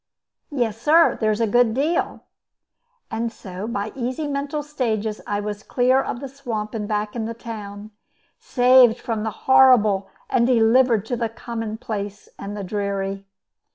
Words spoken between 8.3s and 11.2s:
saved from the horrible, and delivered to